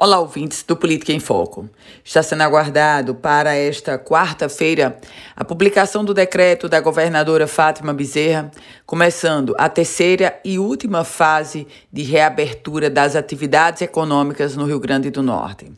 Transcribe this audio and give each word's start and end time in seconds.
Olá, 0.00 0.20
ouvintes 0.20 0.62
do 0.62 0.76
Política 0.76 1.12
em 1.12 1.18
Foco. 1.18 1.68
Está 2.04 2.22
sendo 2.22 2.44
aguardado 2.44 3.16
para 3.16 3.56
esta 3.56 3.98
quarta-feira 3.98 4.96
a 5.34 5.44
publicação 5.44 6.04
do 6.04 6.14
decreto 6.14 6.68
da 6.68 6.80
governadora 6.80 7.48
Fátima 7.48 7.92
Bezerra, 7.92 8.48
começando 8.86 9.56
a 9.58 9.68
terceira 9.68 10.40
e 10.44 10.56
última 10.56 11.02
fase 11.02 11.66
de 11.92 12.04
reabertura 12.04 12.88
das 12.88 13.16
atividades 13.16 13.82
econômicas 13.82 14.54
no 14.54 14.66
Rio 14.66 14.78
Grande 14.78 15.10
do 15.10 15.20
Norte. 15.20 15.72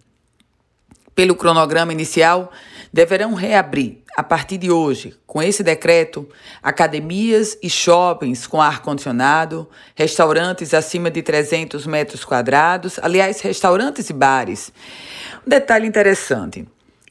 Pelo 1.21 1.35
cronograma 1.35 1.93
inicial, 1.93 2.51
deverão 2.91 3.35
reabrir, 3.35 3.99
a 4.17 4.23
partir 4.23 4.57
de 4.57 4.71
hoje, 4.71 5.15
com 5.27 5.43
esse 5.43 5.63
decreto, 5.63 6.27
academias 6.63 7.59
e 7.63 7.69
shoppings 7.69 8.47
com 8.47 8.59
ar-condicionado, 8.59 9.69
restaurantes 9.95 10.73
acima 10.73 11.11
de 11.11 11.21
300 11.21 11.87
metros 11.87 12.25
quadrados, 12.25 12.99
aliás, 13.03 13.43
restaurantes 13.43 14.09
e 14.09 14.15
bares. 14.15 14.73
Um 15.47 15.51
detalhe 15.51 15.87
interessante: 15.87 16.67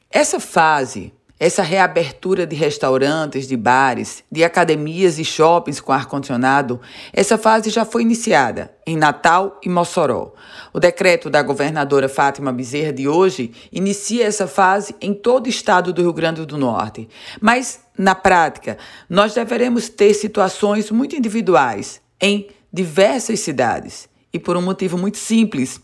essa 0.09 0.39
fase 0.39 1.13
essa 1.39 1.63
reabertura 1.63 2.45
de 2.45 2.55
restaurantes, 2.55 3.47
de 3.47 3.55
bares, 3.55 4.23
de 4.29 4.43
academias 4.43 5.17
e 5.17 5.23
shoppings 5.23 5.79
com 5.79 5.93
ar-condicionado, 5.93 6.81
essa 7.13 7.37
fase 7.37 7.69
já 7.69 7.85
foi 7.85 8.01
iniciada 8.01 8.75
em 8.85 8.97
Natal 8.97 9.57
e 9.63 9.69
Mossoró. 9.69 10.33
O 10.73 10.79
decreto 10.79 11.29
da 11.29 11.41
governadora 11.41 12.09
Fátima 12.09 12.51
Bezerra 12.51 12.91
de 12.91 13.07
hoje 13.07 13.53
inicia 13.71 14.25
essa 14.25 14.47
fase 14.47 14.93
em 14.99 15.13
todo 15.13 15.45
o 15.45 15.49
estado 15.49 15.93
do 15.93 16.01
Rio 16.01 16.13
Grande 16.13 16.45
do 16.45 16.57
Norte. 16.57 17.07
Mas, 17.39 17.79
na 17.97 18.13
prática, 18.13 18.77
nós 19.09 19.33
deveremos 19.33 19.87
ter 19.87 20.13
situações 20.13 20.91
muito 20.91 21.15
individuais 21.15 22.01
em 22.19 22.49
diversas 22.71 23.39
cidades. 23.39 24.09
E 24.33 24.37
por 24.37 24.57
um 24.57 24.61
motivo 24.61 24.97
muito 24.97 25.17
simples 25.17 25.81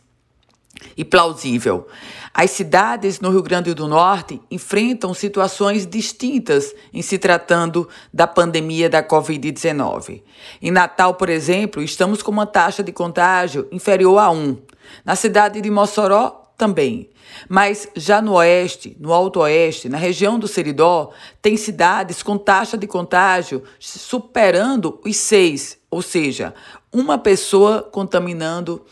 e 0.95 1.03
plausível. 1.03 1.87
As 2.33 2.51
cidades 2.51 3.19
no 3.19 3.29
Rio 3.29 3.41
Grande 3.41 3.73
do 3.73 3.87
Norte 3.87 4.41
enfrentam 4.51 5.13
situações 5.13 5.85
distintas 5.85 6.73
em 6.93 7.01
se 7.01 7.17
tratando 7.17 7.87
da 8.13 8.27
pandemia 8.27 8.89
da 8.89 9.01
Covid-19. 9.01 10.21
Em 10.61 10.71
Natal, 10.71 11.13
por 11.13 11.29
exemplo, 11.29 11.81
estamos 11.81 12.21
com 12.21 12.31
uma 12.31 12.45
taxa 12.45 12.83
de 12.83 12.91
contágio 12.91 13.67
inferior 13.71 14.17
a 14.19 14.29
1. 14.29 14.57
Na 15.05 15.15
cidade 15.15 15.61
de 15.61 15.71
Mossoró, 15.71 16.45
também. 16.57 17.09
Mas 17.49 17.87
já 17.95 18.21
no 18.21 18.33
oeste, 18.33 18.95
no 18.99 19.13
alto 19.13 19.39
oeste, 19.41 19.89
na 19.89 19.97
região 19.97 20.39
do 20.39 20.47
Seridó, 20.47 21.11
tem 21.41 21.57
cidades 21.57 22.23
com 22.23 22.37
taxa 22.37 22.77
de 22.77 22.87
contágio 22.87 23.63
superando 23.79 24.99
os 25.05 25.17
seis, 25.17 25.77
ou 25.89 26.01
seja, 26.01 26.53
uma 26.91 27.17
pessoa 27.17 27.83
contaminando 27.83 28.85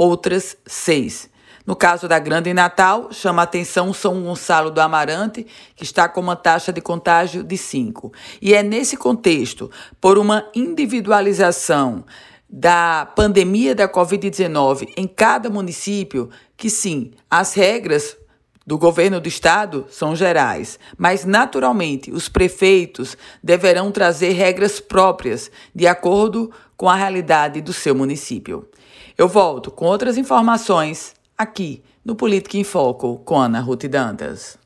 outras 0.00 0.56
seis. 0.66 1.28
No 1.66 1.76
caso 1.76 2.08
da 2.08 2.18
Grande 2.18 2.54
Natal, 2.54 3.12
chama 3.12 3.42
atenção 3.42 3.92
São 3.92 4.22
Gonçalo 4.22 4.70
do 4.70 4.80
Amarante, 4.80 5.46
que 5.76 5.84
está 5.84 6.08
com 6.08 6.22
uma 6.22 6.34
taxa 6.34 6.72
de 6.72 6.80
contágio 6.80 7.44
de 7.44 7.58
5. 7.58 8.10
E 8.40 8.54
é 8.54 8.62
nesse 8.62 8.96
contexto, 8.96 9.70
por 10.00 10.16
uma 10.16 10.48
individualização 10.54 12.02
da 12.48 13.04
pandemia 13.14 13.74
da 13.74 13.86
Covid-19 13.86 14.88
em 14.96 15.06
cada 15.06 15.50
município, 15.50 16.30
que 16.56 16.70
sim, 16.70 17.10
as 17.30 17.52
regras 17.52 18.16
do 18.70 18.78
governo 18.78 19.20
do 19.20 19.26
estado 19.26 19.86
são 19.90 20.14
gerais, 20.14 20.78
mas 20.96 21.24
naturalmente 21.24 22.12
os 22.12 22.28
prefeitos 22.28 23.16
deverão 23.42 23.90
trazer 23.90 24.30
regras 24.30 24.78
próprias 24.78 25.50
de 25.74 25.88
acordo 25.88 26.52
com 26.76 26.88
a 26.88 26.94
realidade 26.94 27.60
do 27.60 27.72
seu 27.72 27.96
município. 27.96 28.68
Eu 29.18 29.26
volto 29.26 29.72
com 29.72 29.86
outras 29.86 30.16
informações 30.16 31.14
aqui 31.36 31.82
no 32.04 32.14
Política 32.14 32.58
em 32.58 32.62
Foco 32.62 33.18
com 33.24 33.40
Ana 33.40 33.58
Ruth 33.58 33.86
Dantas. 33.86 34.59